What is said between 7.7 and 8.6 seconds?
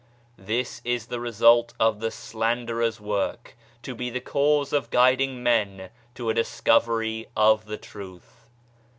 Truth.